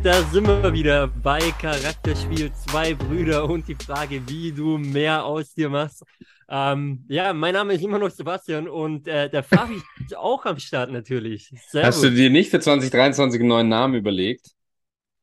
[0.00, 5.52] Da sind wir wieder bei Charakterspiel Zwei Brüder und die Frage, wie du mehr aus
[5.52, 6.04] dir machst.
[6.48, 10.58] Ähm, ja, mein Name ist immer noch Sebastian und äh, der Fabi ist auch am
[10.58, 11.52] Start natürlich.
[11.68, 11.88] Servus.
[11.88, 14.52] Hast du dir nicht für 2023 einen neuen Namen überlegt?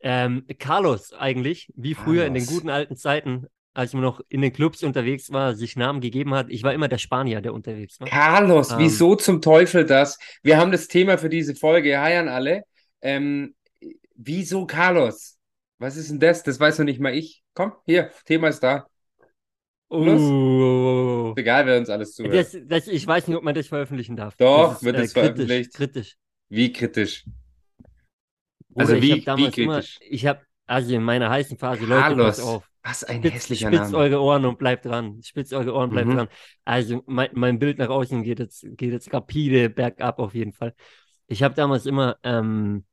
[0.02, 2.28] Ähm, Carlos eigentlich, wie früher Carlos.
[2.28, 6.00] in den guten alten Zeiten, als man noch in den Clubs unterwegs war, sich Namen
[6.00, 6.48] gegeben hat.
[6.50, 8.08] Ich war immer der Spanier, der unterwegs war.
[8.08, 10.20] Carlos, ähm, wieso zum Teufel das?
[10.44, 12.00] Wir haben das Thema für diese Folge.
[12.00, 12.64] Hi an alle.
[13.02, 13.56] Ähm,
[14.22, 15.38] Wieso Carlos?
[15.78, 16.44] Was ist denn das?
[16.44, 17.42] Das weiß noch nicht mal ich.
[17.54, 18.86] Komm, hier, Thema ist da.
[19.90, 20.22] Los.
[20.22, 22.36] Uh, egal, wer uns alles zuhört.
[22.36, 24.36] Das, das, ich weiß nicht, ob man das veröffentlichen darf.
[24.36, 25.74] Doch, ist, wird es äh, veröffentlicht.
[25.74, 26.18] Kritisch.
[26.50, 27.26] Wie kritisch?
[28.76, 29.58] Also wie, ich wie kritisch?
[29.58, 32.18] Immer, ich habe, also in meiner heißen Phase, Carlos.
[32.18, 32.70] Leute, pass auf.
[32.84, 33.88] Was ein Spitz, hässlicher spitzt Name.
[33.88, 35.22] Spitzt eure Ohren und bleibt dran.
[35.24, 36.16] Spitzt eure Ohren, bleibt mhm.
[36.16, 36.28] dran.
[36.66, 40.74] Also mein, mein Bild nach außen geht jetzt, geht jetzt rapide bergab auf jeden Fall.
[41.28, 42.84] Ich habe damals immer ähm,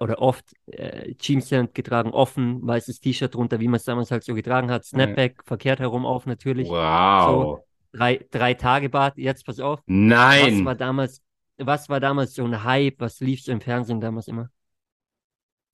[0.00, 4.34] oder oft äh, Jeanshemd getragen, offen, weißes T-Shirt drunter, wie man es damals halt so
[4.34, 5.42] getragen hat, Snapback, ja.
[5.44, 6.68] verkehrt herum auf natürlich.
[6.68, 7.26] Wow.
[7.26, 9.80] So, drei, drei Tage Bart, jetzt pass auf.
[9.86, 10.58] Nein.
[10.58, 11.22] Was war damals,
[11.58, 14.48] was war damals so ein Hype, was lief so im Fernsehen damals immer?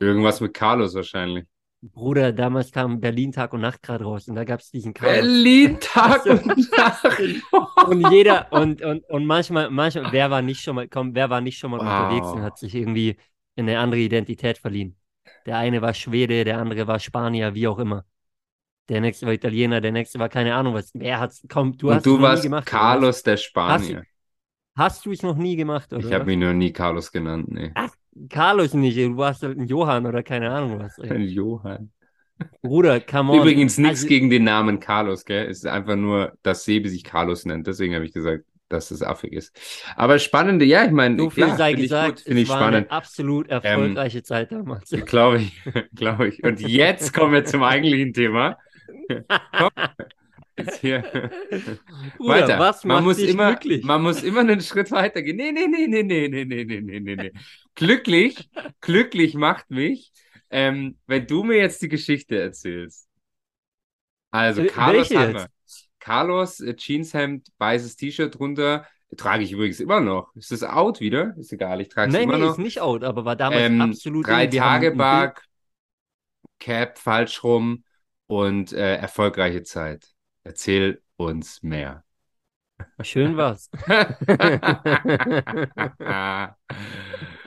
[0.01, 1.45] Irgendwas mit Carlos wahrscheinlich.
[1.81, 5.19] Bruder, damals kam Berlin Tag und Nacht gerade raus und da gab es diesen Carlos.
[5.19, 7.21] Berlin Tag und Nacht.
[7.87, 11.41] und jeder, und, und, und manchmal, manchmal, wer war nicht schon mal, komm, wer war
[11.41, 11.87] nicht schon mal wow.
[11.87, 13.17] unterwegs und hat sich irgendwie
[13.59, 14.97] eine andere Identität verliehen.
[15.47, 18.05] Der eine war Schwede, der andere war Spanier, wie auch immer.
[18.89, 20.91] Der nächste war Italiener, der nächste war keine Ahnung was.
[20.95, 21.45] Wer hat's?
[21.49, 24.05] Komm, du Und hast du es warst nie gemacht, Carlos der Spanier.
[24.77, 26.07] Hast, hast du es noch nie gemacht, oder?
[26.07, 27.71] Ich habe mich noch nie Carlos genannt, nee.
[27.75, 27.91] Ach,
[28.31, 30.99] Carlos nicht, du warst halt ein Johann oder keine Ahnung was.
[30.99, 31.11] Ey.
[31.11, 31.93] Ein Johann.
[32.63, 33.39] Bruder, come on.
[33.41, 35.47] Übrigens nichts also, gegen den Namen Carlos, gell?
[35.47, 37.67] Es ist einfach nur, dass Sebe sich Carlos nennt.
[37.67, 39.59] Deswegen habe ich gesagt, dass es affig ist.
[39.97, 42.75] Aber spannende, ja, ich meine, so viel sei gesagt, finde ich spannend.
[42.75, 44.91] Eine absolut ähm, erfolgreiche ähm, Zeit damals.
[45.07, 45.63] Glaube ich,
[45.95, 46.43] glaube ich.
[46.43, 48.59] Und jetzt kommen wir zum eigentlichen Thema.
[49.57, 49.71] Komm,
[50.81, 51.03] hier.
[52.17, 52.59] Bruder, weiter.
[52.59, 53.85] Was man muss immer, glücklich?
[53.85, 55.37] man muss immer einen Schritt weiter gehen.
[55.37, 57.33] Nee, nee, nee, nee, nee, nee, nee, nee, nee, nee.
[57.75, 58.51] Glücklich,
[58.81, 60.13] glücklich macht mich,
[60.51, 63.09] ähm, wenn du mir jetzt die Geschichte erzählst.
[64.31, 65.47] Also, Carlos Welche haben wir.
[66.01, 68.87] Carlos, äh, Jeanshemd, weißes T-Shirt drunter.
[69.17, 70.35] Trage ich übrigens immer noch.
[70.37, 71.35] Ist das out wieder?
[71.39, 72.47] Ist egal, ich trage es immer nee, noch.
[72.47, 74.27] Nee, ist nicht out, aber war damals ähm, absolut.
[74.27, 75.43] Drei Tage Bug,
[76.59, 77.85] Cap falsch rum
[78.27, 80.09] und äh, erfolgreiche Zeit.
[80.45, 82.05] Erzähl uns mehr.
[83.01, 83.71] Schön war's.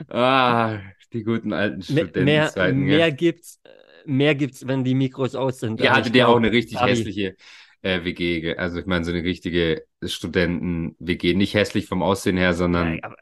[0.08, 0.78] ah,
[1.12, 2.80] die guten alten Studentenzeiten.
[2.80, 3.60] Mehr, mehr gibt's,
[4.04, 5.80] mehr gibt's, wenn die Mikros aus sind.
[5.80, 7.36] Ihr hattet ja auch eine richtig hässliche
[7.82, 12.98] äh, WG, also ich meine so eine richtige Studenten-WG, nicht hässlich vom Aussehen her, sondern
[12.98, 13.14] ja,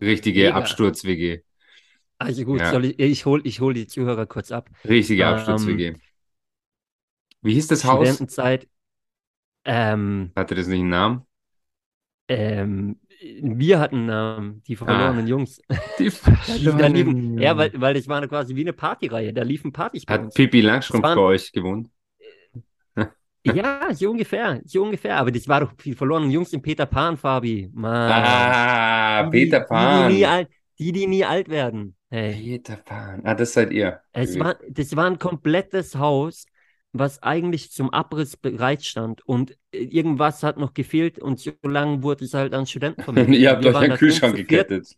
[0.00, 1.42] richtige Absturz-WG.
[2.18, 2.78] Also gut, ja.
[2.80, 4.68] ich, ich hole ich hol die Zuhörer kurz ab.
[4.86, 5.86] Richtige Absturz-WG.
[5.86, 6.00] Ähm,
[7.40, 8.06] Wie hieß das Haus?
[8.08, 8.68] Studentenzeit.
[9.64, 11.22] Ähm, Hatte das nicht einen Namen?
[12.28, 13.00] Ähm,
[13.42, 15.60] wir hatten einen Namen, die verlorenen ah, Jungs.
[15.98, 20.04] Die verlorenen liefen, Ja, weil, weil das war quasi wie eine Partyreihe, da liefen Partys
[20.06, 21.90] Hat Pippi Langstrumpf bei euch gewohnt?
[23.44, 25.16] Ja, so ungefähr, so ungefähr.
[25.16, 26.30] Aber das war doch viel verloren.
[26.30, 27.70] Jungs in Peter Pan, Fabi.
[27.72, 28.12] Mann.
[28.12, 30.08] Ah, die, Peter Pan.
[30.08, 31.96] Die die, nie alt, die, die nie alt werden.
[32.10, 32.34] Hey.
[32.34, 33.22] Peter Pan.
[33.24, 34.00] Ah, das seid ihr.
[34.12, 36.44] Es war, das war ein komplettes Haus,
[36.92, 39.26] was eigentlich zum Abriss bereitstand.
[39.26, 43.38] Und irgendwas hat noch gefehlt und so lange wurde es halt an Studenten vermittelt.
[43.38, 44.94] ihr habt euch einen Kühlschrank gekettet.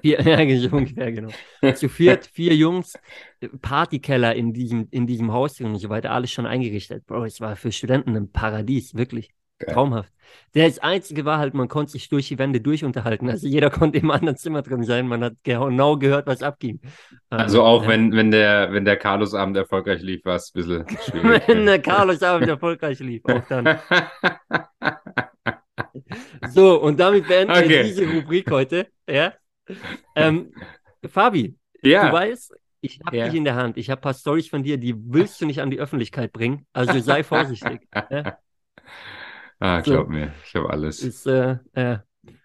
[0.00, 0.38] Vier, ja,
[0.72, 1.30] ungefähr, genau.
[1.74, 2.98] Zu viert, vier Jungs,
[3.60, 7.06] Partykeller in diesem, in diesem Haus und so weiter, alles schon eingerichtet.
[7.06, 9.30] Bro, es war für Studenten ein Paradies, wirklich.
[9.58, 9.72] Geil.
[9.72, 10.12] Traumhaft.
[10.52, 13.30] Das Einzige war halt, man konnte sich durch die Wände durchunterhalten.
[13.30, 15.06] Also jeder konnte im anderen Zimmer drin sein.
[15.06, 16.80] Man hat genau gehört, was abging.
[17.30, 20.98] Also ähm, auch wenn, wenn der, wenn der Carlos-Abend erfolgreich lief, war es ein bisschen
[21.04, 21.42] schwierig.
[21.46, 23.78] wenn der Carlos-Abend erfolgreich lief, auch dann.
[26.50, 27.68] so, und damit beenden okay.
[27.68, 28.88] wir diese Rubrik heute.
[29.08, 29.34] Ja.
[30.16, 30.52] Ähm,
[31.08, 32.08] Fabi, ja.
[32.08, 33.24] du weißt, ich habe ja.
[33.24, 33.76] dich in der Hand.
[33.78, 36.66] Ich habe ein paar Storys von dir, die willst du nicht an die Öffentlichkeit bringen.
[36.72, 37.88] Also sei vorsichtig.
[38.10, 38.38] ja?
[39.58, 40.12] Ah, glaub so.
[40.12, 41.02] mir, ich habe alles.
[41.02, 41.98] Ist, äh, äh,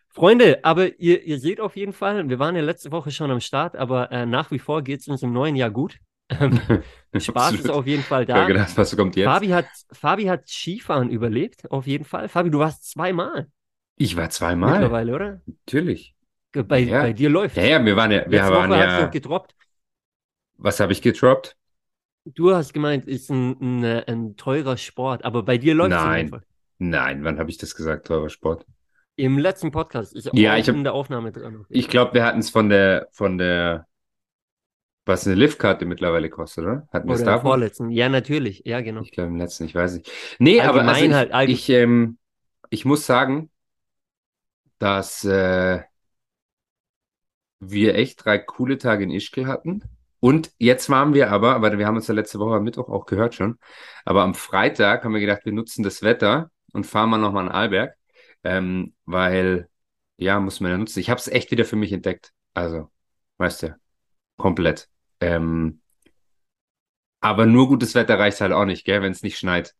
[0.08, 3.40] Freunde, aber ihr, ihr seht auf jeden Fall, wir waren ja letzte Woche schon am
[3.40, 6.00] Start, aber äh, nach wie vor geht es uns im neuen Jahr gut.
[6.30, 6.60] Ähm,
[7.18, 8.46] Spaß ist auf jeden Fall da.
[8.46, 9.26] Gedacht, was kommt jetzt?
[9.26, 12.30] Fabi hat, Fabi hat Skifahren überlebt, auf jeden Fall.
[12.30, 13.48] Fabi, du warst zweimal.
[13.98, 14.74] Ich war zweimal.
[14.74, 15.42] Mittlerweile, oder?
[15.46, 16.16] Natürlich.
[16.52, 17.02] Bei, ja.
[17.04, 18.22] bei dir läuft Ja, ja, wir waren ja.
[18.26, 19.06] Wir Letzte waren Woche ja.
[19.08, 19.56] Gedroppt.
[20.58, 21.56] Was habe ich gedroppt?
[22.26, 26.42] Du hast gemeint, ist ein, ein, ein teurer Sport, aber bei dir läuft es Nein.
[26.78, 28.66] Nein, wann habe ich das gesagt, teurer Sport?
[29.16, 30.16] Im letzten Podcast.
[30.16, 31.66] Ich Ja, ich hab- in der Aufnahme dran.
[31.70, 33.88] Ich glaube, wir hatten es von der, von der,
[35.06, 36.88] was eine Liftkarte mittlerweile kostet, oder?
[36.94, 37.52] Hatten wir es davon?
[37.52, 37.90] vorletzten.
[37.90, 38.62] Ja, natürlich.
[38.66, 39.02] Ja, genau.
[39.02, 40.12] Ich glaube im letzten, ich weiß nicht.
[40.40, 41.56] Nee, aber also Allgemein ich, halt, allgemein.
[41.56, 42.18] ich, ähm,
[42.70, 43.50] ich muss sagen,
[44.78, 45.82] dass äh,
[47.60, 49.84] wir echt drei coole Tage in Ischgl hatten.
[50.20, 53.06] Und jetzt waren wir aber, aber wir haben uns ja letzte Woche am Mittwoch auch
[53.06, 53.58] gehört schon,
[54.04, 57.52] aber am Freitag haben wir gedacht, wir nutzen das Wetter und fahren mal nochmal in
[57.52, 57.96] Arlberg,
[58.44, 59.70] ähm, weil,
[60.18, 61.00] ja, muss man ja nutzen.
[61.00, 62.34] Ich habe es echt wieder für mich entdeckt.
[62.54, 62.90] Also,
[63.38, 63.80] weißt du,
[64.38, 64.90] komplett.
[65.22, 65.82] Ähm,
[67.22, 69.76] aber nur gutes Wetter reicht halt auch nicht, gell, wenn es nicht schneit.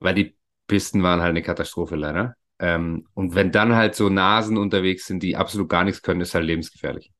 [0.00, 0.36] Weil die
[0.66, 2.36] Pisten waren halt eine Katastrophe leider.
[2.60, 6.34] Ähm, und wenn dann halt so Nasen unterwegs sind, die absolut gar nichts können, ist
[6.34, 7.10] halt lebensgefährlich.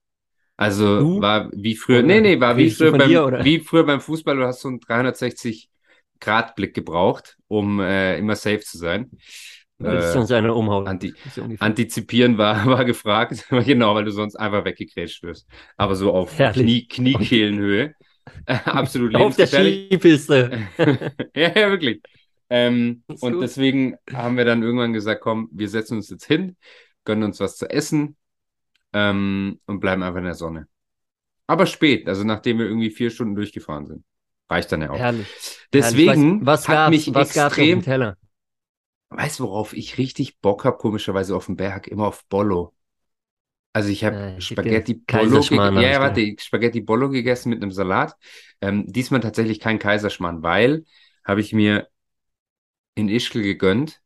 [0.57, 1.21] Also Du?
[1.21, 4.37] war wie früher, Oder nee, nee, war wie früher beim, dir, wie früher beim Fußball,
[4.37, 9.11] du hast so einen 360-Grad-Blick gebraucht, um äh, immer safe zu sein.
[9.83, 10.87] Äh, sonst einer umhauen.
[10.87, 11.15] Anti.
[11.59, 15.49] Antizipieren war, war gefragt, genau, weil du sonst einfach weggegrätscht wirst.
[15.79, 16.63] Aber so auf Herrlich.
[16.63, 17.95] Knie, Kniekehlenhöhe.
[18.47, 19.87] Absolut Auf der lebensgefährlich.
[19.87, 20.69] Skipiste.
[21.35, 22.03] ja, ja, wirklich.
[22.51, 23.43] Ähm, und gut.
[23.43, 26.57] deswegen haben wir dann irgendwann gesagt, komm, wir setzen uns jetzt hin,
[27.05, 28.17] gönnen uns was zu essen
[28.93, 30.69] ähm, und bleiben einfach in der Sonne.
[31.47, 34.05] Aber spät, also nachdem wir irgendwie vier Stunden durchgefahren sind.
[34.49, 34.99] Reicht dann ja auch.
[34.99, 35.29] Herrlich.
[35.73, 36.47] Deswegen Herrlich.
[36.47, 38.17] was, was hat gab's, mich was extrem, Teller?
[39.11, 42.75] weißt du, worauf ich richtig Bock habe, komischerweise auf dem Berg, immer auf Bollo.
[43.73, 45.77] Also ich habe Äh, Spaghetti Bollo gegessen.
[45.79, 48.17] Ja, ja, warte, Spaghetti Bollo gegessen mit einem Salat.
[48.61, 50.85] Ähm, diesmal tatsächlich kein Kaiserschmarrn, weil
[51.25, 51.89] habe ich mir
[53.01, 54.01] in Ischgl gegönnt.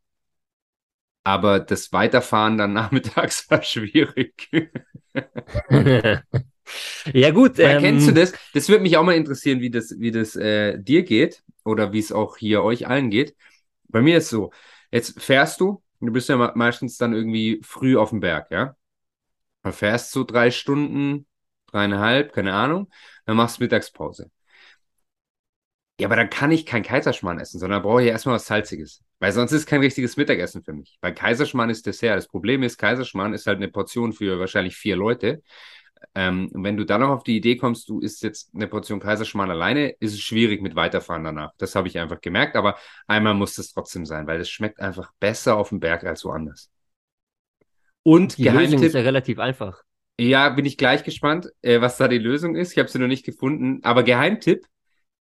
[1.23, 4.49] Aber das Weiterfahren dann nachmittags war schwierig.
[7.13, 7.59] ja, gut.
[7.59, 8.33] Ähm, kennst du das?
[8.53, 11.99] Das würde mich auch mal interessieren, wie das, wie das äh, dir geht oder wie
[11.99, 13.35] es auch hier euch allen geht.
[13.89, 14.51] Bei mir ist so,
[14.91, 18.75] jetzt fährst du, du bist ja me- meistens dann irgendwie früh auf dem Berg, ja?
[19.63, 21.27] Dann fährst so drei Stunden,
[21.67, 22.89] dreieinhalb, keine Ahnung,
[23.25, 24.31] dann machst du Mittagspause.
[25.99, 29.01] Ja, aber dann kann ich kein Kaiserschmarrn essen, sondern brauche ich erstmal was Salziges.
[29.19, 30.97] Weil sonst ist kein richtiges Mittagessen für mich.
[31.01, 32.17] Weil Kaiserschmarrn ist Dessert.
[32.17, 35.41] Das Problem ist, Kaiserschmarrn ist halt eine Portion für wahrscheinlich vier Leute.
[36.13, 38.99] Ähm, und wenn du dann noch auf die Idee kommst, du isst jetzt eine Portion
[38.99, 41.51] Kaiserschmarrn alleine, ist es schwierig mit Weiterfahren danach.
[41.57, 42.77] Das habe ich einfach gemerkt, aber
[43.07, 46.69] einmal muss es trotzdem sein, weil es schmeckt einfach besser auf dem Berg als woanders.
[48.03, 49.83] Und die Lösung ist Geheimtipp, ja relativ einfach.
[50.19, 52.71] ja, bin ich gleich gespannt, äh, was da die Lösung ist.
[52.71, 54.65] Ich habe sie noch nicht gefunden, aber Geheimtipp,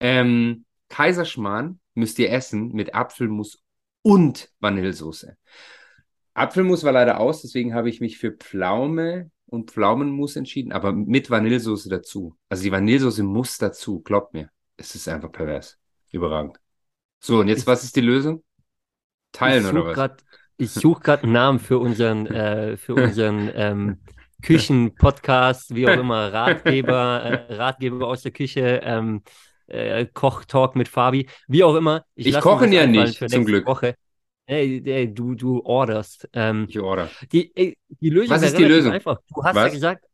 [0.02, 3.62] ähm, Kaiserschmarrn müsst ihr essen mit Apfelmus
[4.02, 5.36] und Vanillesoße.
[6.34, 11.30] Apfelmus war leider aus, deswegen habe ich mich für Pflaume und Pflaumenmus entschieden, aber mit
[11.30, 12.36] Vanillesoße dazu.
[12.48, 14.50] Also die Vanillesoße muss dazu, glaubt mir.
[14.76, 15.78] Es ist einfach pervers.
[16.10, 16.58] Überragend.
[17.20, 18.42] So, und jetzt, Ich- was ist die Lösung?
[19.32, 19.94] Teilen oder suche was?
[19.94, 20.16] gerade
[20.58, 23.98] ich such grad einen Namen für unseren, äh, für unseren ähm,
[24.42, 29.22] Küchen-Podcast, wie auch immer, Ratgeber, äh, Ratgeber aus der Küche, ähm,
[29.72, 32.04] äh, Koch-Talk mit Fabi, wie auch immer.
[32.14, 33.66] Ich mir koche ja nicht, zum Glück.
[33.66, 33.94] Woche.
[34.46, 36.28] Ey, ey, du, du orderst.
[36.32, 37.08] Ähm, Ich order.
[37.30, 38.92] die, ey, die Lösung Was ist die Lösung?
[38.92, 39.18] einfach.
[39.34, 39.72] Du hast ja Was?
[39.72, 40.04] gesagt,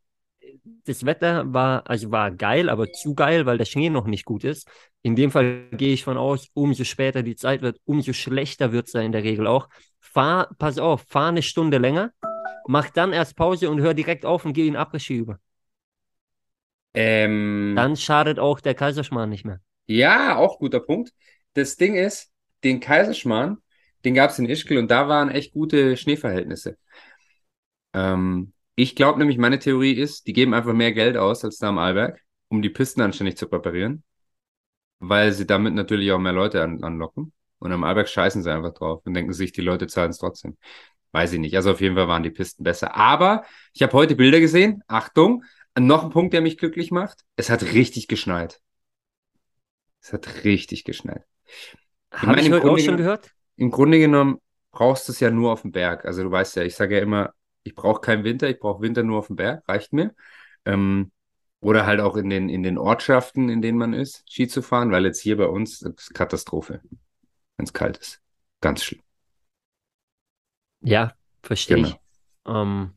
[0.85, 4.43] das Wetter war, also war geil, aber zu geil, weil der Schnee noch nicht gut
[4.43, 4.67] ist.
[5.01, 8.87] In dem Fall gehe ich von aus, umso später die Zeit wird, umso schlechter wird
[8.87, 9.67] es ja in der Regel auch.
[9.99, 12.11] Fahr, pass auf, fahr eine Stunde länger,
[12.67, 15.39] mach dann erst Pause und hör direkt auf und geh in Après-Ski über.
[16.93, 19.59] Ähm, Dann schadet auch der Kaiserschmarrn nicht mehr.
[19.87, 21.11] Ja, auch guter Punkt.
[21.53, 22.31] Das Ding ist,
[22.63, 23.57] den Kaiserschmarrn,
[24.05, 26.77] den gab es in Ischgl und da waren echt gute Schneeverhältnisse.
[27.93, 31.69] Ähm, ich glaube nämlich, meine Theorie ist, die geben einfach mehr Geld aus als da
[31.69, 34.03] am Arlberg, um die Pisten anständig zu präparieren,
[34.99, 37.33] weil sie damit natürlich auch mehr Leute an, anlocken.
[37.59, 40.57] Und am Arlberg scheißen sie einfach drauf und denken sich, die Leute zahlen es trotzdem.
[41.11, 41.55] Weiß ich nicht.
[41.55, 42.95] Also auf jeden Fall waren die Pisten besser.
[42.95, 43.43] Aber
[43.73, 44.83] ich habe heute Bilder gesehen.
[44.87, 45.43] Achtung,
[45.79, 47.25] noch ein Punkt, der mich glücklich macht.
[47.35, 48.61] Es hat richtig geschneit.
[50.01, 51.23] Es hat richtig geschneit.
[52.23, 53.31] Meine, ich im heute auch schon gehört?
[53.55, 54.39] Im Grunde genommen
[54.71, 56.05] brauchst du es ja nur auf dem Berg.
[56.05, 57.33] Also du weißt ja, ich sage ja immer,
[57.63, 60.15] ich brauche keinen Winter, ich brauche Winter nur auf dem Berg, reicht mir.
[60.65, 61.11] Ähm,
[61.61, 64.91] oder halt auch in den, in den Ortschaften, in denen man ist, Ski zu fahren,
[64.91, 66.81] weil jetzt hier bei uns das ist Katastrophe,
[67.57, 68.21] wenn es kalt ist.
[68.61, 69.01] Ganz schlimm.
[70.81, 71.89] Ja, verstehe Genau.
[71.89, 71.99] ich.
[72.45, 72.93] Ähm,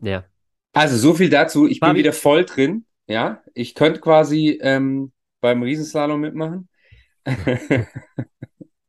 [0.00, 0.24] ja.
[0.76, 1.66] Also so viel dazu.
[1.66, 2.84] Ich bin Fabi- wieder voll drin.
[3.06, 6.68] Ja, ich könnte quasi ähm, beim Riesenslalom mitmachen.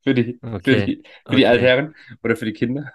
[0.03, 1.35] für die, für Okay, die, für okay.
[1.37, 2.91] die Altherren oder für die Kinder.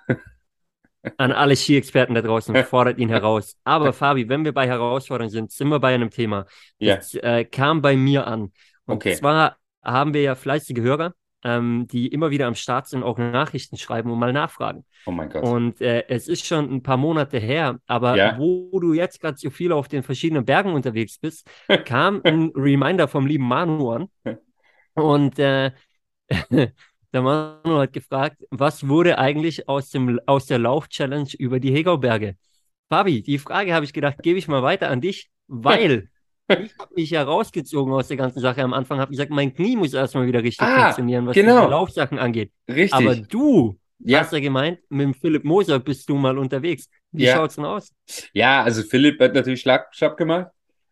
[1.17, 3.57] An alle Ski-Experten da draußen, fordert ihn heraus.
[3.65, 6.47] Aber Fabi, wenn wir bei Herausforderungen sind, sind wir bei einem Thema.
[6.79, 6.97] Ja.
[6.97, 8.53] Das äh, kam bei mir an.
[8.87, 9.15] Und Okay.
[9.15, 13.77] zwar haben wir ja fleißige Hörer ähm, die immer wieder am Start sind, auch Nachrichten
[13.77, 14.85] schreiben und mal nachfragen.
[15.07, 15.43] Oh mein Gott.
[15.45, 18.39] Und äh, es ist schon ein paar Monate her, aber Ja.
[18.39, 21.51] wo du jetzt gerade so viel auf den verschiedenen Bergen unterwegs bist,
[21.85, 24.09] kam ein Reminder vom lieben Manu an.
[24.95, 25.73] Und äh,
[26.51, 32.37] der Manu hat gefragt, was wurde eigentlich aus, dem, aus der Lauf-Challenge über die Hegauberge?
[32.89, 36.11] Fabi, die Frage habe ich gedacht, gebe ich mal weiter an dich, weil
[36.61, 38.63] ich habe mich ja rausgezogen aus der ganzen Sache.
[38.63, 41.61] Am Anfang habe ich gesagt, mein Knie muss erstmal wieder richtig Ah, funktionieren, was genau.
[41.61, 42.53] diese Laufsachen angeht.
[42.69, 42.93] Richtig.
[42.93, 44.21] Aber du ja.
[44.21, 46.89] hast ja gemeint, mit dem Philipp Moser bist du mal unterwegs.
[47.13, 47.37] Wie Ja.
[47.37, 47.93] schaut's denn aus?
[48.33, 50.49] ja, also Philipp hat natürlich Schlagschab gemacht.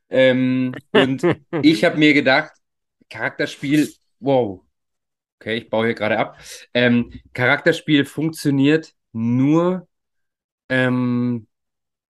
[0.08, 1.22] Ähm, und
[1.62, 2.52] ich habe mir gedacht,
[3.08, 3.88] Charakterspiel,
[4.20, 4.62] wow.
[5.40, 6.38] Okay, ich baue hier gerade ab.
[6.74, 9.88] Ähm, Charakterspiel funktioniert nur
[10.68, 11.46] ähm,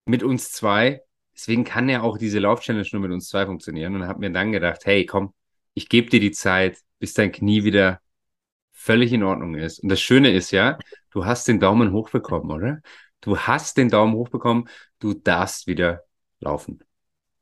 [0.05, 1.01] mit uns zwei.
[1.39, 3.95] Deswegen kann ja auch diese Lauf-Challenge nur mit uns zwei funktionieren.
[3.95, 5.33] Und habe mir dann gedacht, hey, komm,
[5.73, 8.01] ich gebe dir die Zeit, bis dein Knie wieder
[8.73, 9.79] völlig in Ordnung ist.
[9.79, 10.77] Und das Schöne ist ja,
[11.11, 12.81] du hast den Daumen hoch bekommen, oder?
[13.21, 14.67] Du hast den Daumen hoch bekommen,
[14.99, 16.03] du darfst wieder
[16.41, 16.81] laufen,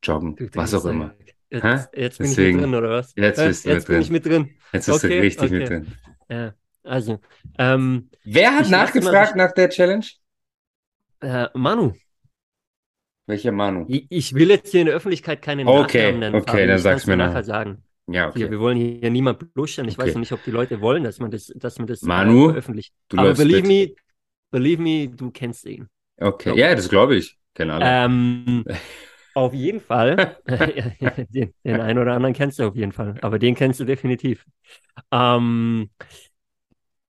[0.04, 1.16] joggen, Du was auch immer.
[1.50, 1.86] Jetzt, Hä?
[2.00, 2.58] jetzt bin ich Deswegen.
[2.58, 3.13] mit drin, oder was?
[3.16, 4.01] Jetzt bist du jetzt mit bin drin.
[4.04, 4.56] ich mit drin.
[4.74, 5.68] Jetzt bist du Okay, richtig mit okay.
[5.70, 5.94] drin.
[6.30, 7.20] Ja, also,
[7.58, 10.06] ähm, Wer hat Ich lass mal- nachgefragt nach der Challenge?
[11.22, 11.94] äh, Manu,
[13.27, 13.86] Welcher Manu?
[13.88, 16.36] ich, will jetzt hier in der Öffentlichkeit keine Okay, Nachnamen nennen.
[16.36, 16.67] okay, Fabi.
[16.67, 17.84] dann sag's mir nachher sagen.
[18.07, 18.51] Ja, Hier, okay.
[18.51, 19.88] wir wollen hier niemand bluschern.
[19.88, 20.07] Ich Okay.
[20.07, 22.48] weiß ja nicht, ob die Leute wollen, dass man das, dass man das äh, Manu,
[22.48, 22.93] veröffentlicht.
[23.10, 23.89] Du Aber believe mit.
[23.89, 23.96] me,
[24.51, 25.88] believe me, du kennst ihn.
[26.19, 27.38] Okay, ja, das glaube ich.
[27.53, 27.86] Kennen alle.
[27.86, 28.63] Ähm,
[29.34, 30.38] auf jeden Fall.
[31.29, 34.46] den, den einen oder anderen kennst du auf jeden Fall, aber den kennst du definitiv.
[35.12, 35.89] Ähm,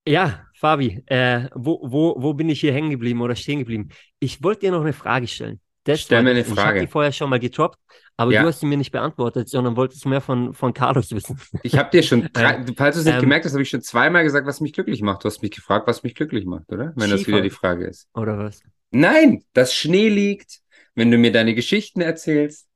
[0.07, 3.89] ja, Fabi, äh, wo, wo, wo bin ich hier hängen geblieben oder stehen geblieben?
[4.19, 5.59] Ich wollte dir noch eine Frage stellen.
[5.85, 6.47] Das Stell mir eine das.
[6.49, 6.81] Und Ich habe Frage.
[6.81, 7.79] die vorher schon mal getroppt,
[8.17, 8.41] aber Ja.
[8.43, 11.39] du hast sie mir nicht beantwortet, sondern wolltest mehr von, von Carlos wissen.
[11.63, 13.69] Ich habe dir schon, drei, Ähm, falls du es nicht ähm, gemerkt hast, habe ich
[13.69, 15.23] schon zweimal gesagt, was mich glücklich macht.
[15.23, 16.93] Du hast mich gefragt, was mich glücklich macht, oder?
[16.95, 17.43] Wenn das wieder Skifahren.
[17.43, 18.07] die Frage ist.
[18.13, 18.61] Oder was?
[18.91, 20.59] Nein, dass Schnee liegt,
[20.95, 22.67] wenn du mir deine Geschichten erzählst.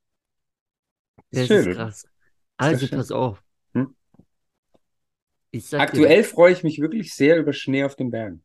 [1.30, 2.06] Das Ist schön, ist krass.
[2.56, 3.42] Also pass auf.
[3.74, 3.94] Hm?
[5.72, 8.42] Aktuell freue ich mich wirklich sehr über Schnee auf den Bergen.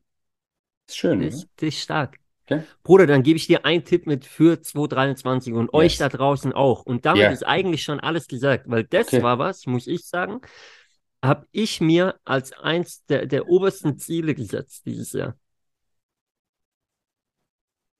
[0.87, 1.43] Ist schön, Das, oder?
[1.57, 2.19] das ist stark.
[2.49, 2.63] Okay.
[2.83, 5.99] Bruder, dann gebe ich dir einen Tipp mit für 2023 und euch Yes.
[5.99, 6.83] da draußen auch.
[6.83, 7.31] Und damit Ja.
[7.31, 9.21] ist eigentlich schon alles gesagt, weil das Okay.
[9.21, 10.41] war was, muss ich sagen,
[11.23, 15.35] habe ich mir als eins der, der obersten Ziele gesetzt dieses Jahr.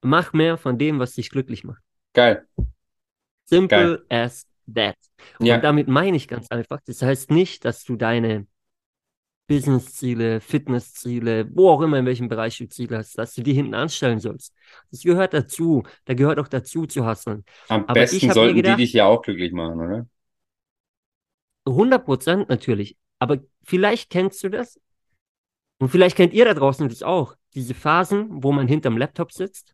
[0.02, 1.82] Mach mehr von dem, was dich glücklich macht.
[2.14, 2.48] Geil.
[3.46, 4.96] Simple as that.
[5.40, 8.48] Und damit meine ich ganz einfach, das heißt nicht, dass du deine
[9.50, 13.74] Business-Ziele, Fitness-Ziele, wo auch immer, in welchem Bereich du Ziele hast, dass du die hinten
[13.74, 14.54] anstellen sollst.
[14.92, 15.84] Das gehört dazu.
[16.06, 17.44] Da gehört auch dazu zu hustlen.
[17.68, 20.08] Am aber besten sollten gedacht- die dich ja auch glücklich machen, oder?
[21.68, 22.96] 100 Prozent natürlich.
[23.18, 24.80] Aber vielleicht kennst du das.
[25.80, 27.36] Und vielleicht kennt ihr da draußen das auch.
[27.56, 29.74] Diese Phasen, wo man hinterm Laptop sitzt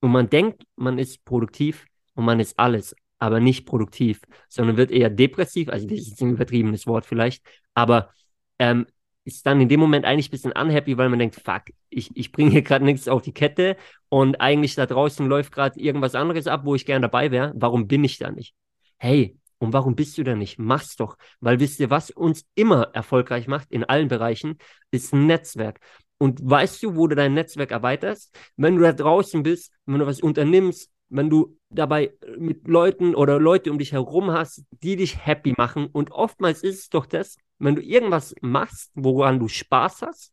[0.00, 4.90] und man denkt, man ist produktiv und man ist alles, aber nicht produktiv, sondern wird
[4.90, 5.68] eher depressiv.
[5.68, 7.44] Also, das ist ein übertriebenes Wort vielleicht.
[7.74, 8.12] Aber
[8.58, 8.86] ähm,
[9.24, 12.32] ist dann in dem Moment eigentlich ein bisschen unhappy, weil man denkt, fuck, ich, ich
[12.32, 13.76] bringe hier gerade nichts auf die Kette
[14.08, 17.52] und eigentlich da draußen läuft gerade irgendwas anderes ab, wo ich gern dabei wäre.
[17.56, 18.54] Warum bin ich da nicht?
[18.98, 20.58] Hey, und warum bist du da nicht?
[20.58, 21.16] Mach's doch.
[21.40, 24.58] Weil wisst ihr, was uns immer erfolgreich macht in allen Bereichen,
[24.90, 25.80] ist ein Netzwerk.
[26.18, 28.36] Und weißt du, wo du dein Netzwerk erweiterst?
[28.56, 33.38] Wenn du da draußen bist, wenn du was unternimmst, wenn du dabei mit Leuten oder
[33.38, 35.86] Leute um dich herum hast, die dich happy machen.
[35.86, 40.32] Und oftmals ist es doch das, wenn du irgendwas machst, woran du Spaß hast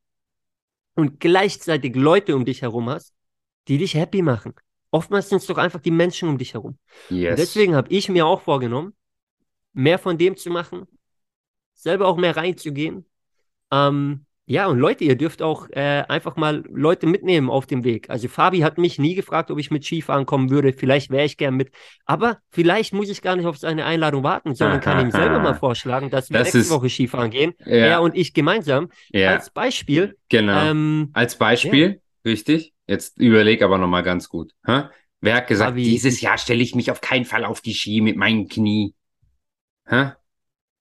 [0.95, 3.13] und gleichzeitig Leute um dich herum hast,
[3.67, 4.53] die dich happy machen.
[4.91, 6.77] Oftmals sind es doch einfach die Menschen um dich herum.
[7.09, 7.37] Yes.
[7.37, 8.93] Deswegen habe ich mir auch vorgenommen,
[9.73, 10.87] mehr von dem zu machen,
[11.73, 13.05] selber auch mehr reinzugehen.
[13.71, 18.09] Ähm, ja, und Leute, ihr dürft auch äh, einfach mal Leute mitnehmen auf dem Weg.
[18.09, 20.73] Also Fabi hat mich nie gefragt, ob ich mit Skifahren kommen würde.
[20.73, 21.71] Vielleicht wäre ich gern mit.
[22.05, 25.53] Aber vielleicht muss ich gar nicht auf seine Einladung warten, sondern kann ihm selber mal
[25.55, 27.53] vorschlagen, dass wir Das nächste ist- Woche Skifahren gehen.
[27.65, 27.75] Ja.
[27.75, 28.89] Er und ich gemeinsam.
[29.11, 30.17] ja, Als Beispiel.
[30.27, 30.69] genau.
[30.69, 32.73] Ähm, Als Beispiel, richtig?
[32.87, 34.51] Jetzt überleg aber nochmal ganz gut.
[34.65, 34.83] Hä?
[35.21, 38.01] Wer hat gesagt, Fabi, dieses Jahr stelle ich mich auf keinen Fall auf die Ski
[38.01, 38.93] mit meinem Knie?
[39.87, 40.11] Hä?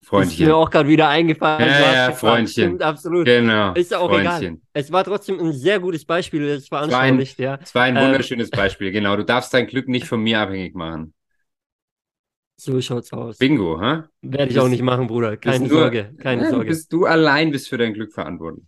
[0.03, 0.47] Ist Freundchen.
[0.47, 1.69] mir auch gerade wieder eingefallen.
[1.69, 2.13] Ja, ja.
[2.13, 2.65] Freundchen.
[2.69, 3.27] Stimmt, absolut.
[3.27, 3.75] Genau.
[3.75, 4.39] Ist ja auch egal.
[4.39, 4.63] Freundchen.
[4.73, 7.59] Es war trotzdem ein sehr gutes Beispiel, das war veranschaulicht, ja.
[7.63, 9.17] Es war ein Ähm, wunderschönes Beispiel, genau.
[9.17, 11.13] Du darfst dein Glück nicht von mir abhängig machen.
[12.57, 13.39] So schaut's aus.
[13.39, 14.03] Bingo, hä?
[14.21, 15.37] Werde ich auch nicht machen, Bruder.
[15.39, 16.67] Keine nur- Sorge, keine Ja, Sorge.
[16.67, 18.65] Bist du allein bist für dein Glück verantwortlich.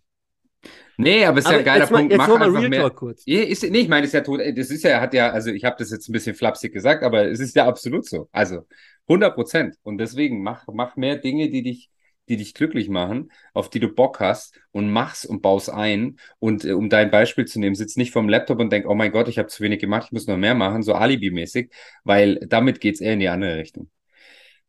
[0.98, 2.16] Nee, aber ist ja Aber ein geiler mal, Punkt.
[2.16, 2.80] Mach mal einfach Real mehr.
[2.82, 3.22] Talk kurz.
[3.26, 4.40] Ja, ist, nee, ich meine, ist ja tot.
[4.56, 7.26] Das ist ja, hat ja, also ich habe das jetzt ein bisschen flapsig gesagt, aber
[7.26, 8.28] es ist ja absolut so.
[8.30, 8.66] Also
[9.08, 9.76] 100 Prozent.
[9.82, 11.90] Und deswegen mach, mach mehr Dinge, die dich,
[12.28, 16.18] die dich glücklich machen, auf die du Bock hast und mach's und baust ein.
[16.38, 19.12] Und äh, um dein Beispiel zu nehmen, sitz nicht vorm Laptop und denk, oh mein
[19.12, 21.70] Gott, ich habe zu wenig gemacht, ich muss noch mehr machen, so Alibi-mäßig,
[22.04, 23.90] weil damit geht's eher in die andere Richtung.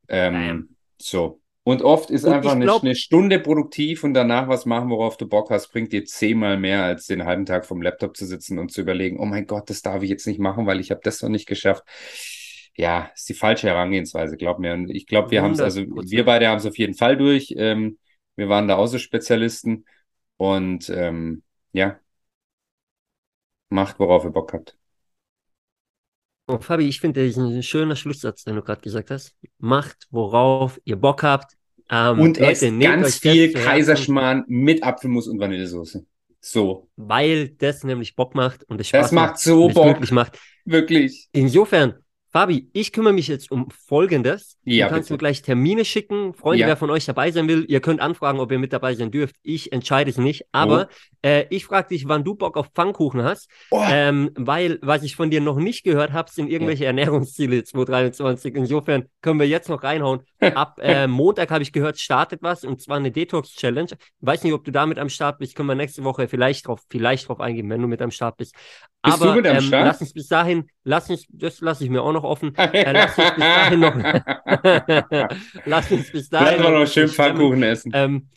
[0.08, 1.40] Ähm, so.
[1.66, 5.16] Und oft ist und einfach glaub, eine, eine, Stunde produktiv und danach was machen, worauf
[5.16, 8.60] du Bock hast, bringt dir zehnmal mehr, als den halben Tag vom Laptop zu sitzen
[8.60, 11.00] und zu überlegen, oh mein Gott, das darf ich jetzt nicht machen, weil ich habe
[11.04, 11.84] das noch nicht geschafft.
[12.76, 14.74] Ja, ist die falsche Herangehensweise, glaub mir.
[14.74, 17.54] Und ich glaube, wir haben es, also wir beide haben es auf jeden Fall durch.
[17.56, 18.00] Ähm,
[18.36, 19.86] wir waren da auch so Spezialisten
[20.38, 22.00] und ähm, ja,
[23.70, 24.78] macht, worauf ihr Bock habt.
[26.48, 29.36] Oh, Fabi, ich finde, das ist ein schöner Schlusssatz, den du gerade gesagt hast.
[29.60, 31.54] Macht, worauf ihr Bock habt.
[31.90, 36.06] Ähm, und Leute, esst ganz viel Kaiserschmarrn mit Apfelmus und Vanillesoße.
[36.42, 36.90] So.
[36.98, 39.40] Weil das nämlich Bock macht und es Spaß das macht.
[39.40, 40.12] so Bock.
[40.12, 40.38] macht.
[40.66, 41.30] Wirklich.
[41.32, 42.03] Insofern,
[42.34, 44.58] Fabi, ich kümmere mich jetzt um Folgendes.
[44.64, 45.14] Ja, du kannst bitte.
[45.14, 46.34] mir gleich Termine schicken.
[46.34, 46.68] Freunde, ja.
[46.68, 49.36] wer von euch dabei sein will, ihr könnt anfragen, ob ihr mit dabei sein dürft.
[49.44, 50.48] Ich entscheide es nicht.
[50.52, 51.28] Aber oh.
[51.28, 53.52] äh, ich frage dich, wann du Bock auf Pfannkuchen hast.
[53.70, 53.84] Oh.
[53.88, 56.88] Ähm, weil, was ich von dir noch nicht gehört habe, sind irgendwelche ja.
[56.88, 58.56] Ernährungsziele 2023.
[58.56, 60.22] Insofern können wir jetzt noch reinhauen.
[60.56, 63.92] Ab äh, Montag habe ich gehört, startet was und zwar eine Detox-Challenge.
[64.22, 65.56] Weiß nicht, ob du damit am Start bist.
[65.56, 68.56] Können wir nächste Woche vielleicht drauf, vielleicht drauf eingehen, wenn du mit am Start bist.
[69.04, 69.86] Bist Aber, du mit am ähm, Start?
[69.86, 72.54] Lass uns bis dahin, lass uns, das lasse ich mir auch noch offen.
[72.74, 73.96] Äh, lass uns bis dahin noch.
[75.66, 76.58] lass uns bis dahin.
[76.58, 77.92] Lass mal noch schön Pfannkuchen essen.
[77.94, 78.28] Ähm,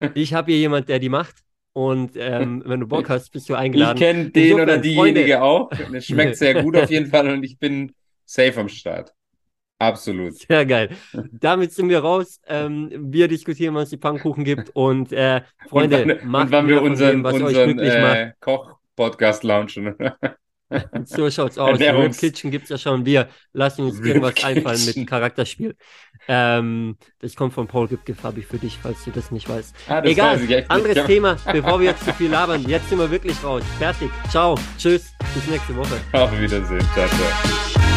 [0.14, 1.36] ich habe hier jemand, der die macht.
[1.74, 3.96] Und ähm, wenn du Bock hast, bist du eingeladen.
[3.96, 5.42] Ich kenne den oder diejenige Freunde.
[5.42, 5.70] auch.
[5.94, 7.92] Es schmeckt sehr gut auf jeden Fall und ich bin
[8.26, 9.14] safe am Start.
[9.78, 10.34] Absolut.
[10.34, 10.90] Sehr geil.
[11.32, 12.40] Damit sind wir raus.
[12.46, 14.70] Ähm, wir diskutieren, was es die Pfannkuchen gibt.
[14.76, 18.78] Und äh, Freunde, und wann, macht und wann wir unseren, dem, was unseren, äh, Koch
[18.94, 19.96] Podcast launchen.
[21.04, 21.78] so schaut's aus.
[21.80, 23.04] Rip Kitchen gibt's ja schon.
[23.04, 24.58] Wir lassen uns Rip irgendwas Kitchen.
[24.58, 25.76] einfallen mit Charakterspiel.
[26.28, 29.74] Ähm, das kommt von Paul Gipke, Fabi, für dich, falls du das nicht weißt.
[29.88, 32.64] Ah, das Egal, anderes nicht, Thema, bevor wir jetzt zu viel labern.
[32.68, 33.62] Jetzt sind wir wirklich raus.
[33.78, 34.10] Fertig.
[34.30, 34.54] Ciao.
[34.78, 35.12] Tschüss.
[35.34, 36.00] Bis nächste Woche.
[36.12, 36.86] Auf Wiedersehen.
[36.94, 37.91] Ciao, ciao.